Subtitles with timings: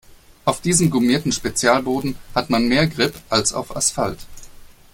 [0.45, 4.17] Auf diesem gummierten Spezialboden hat man mehr Grip als auf Asphalt.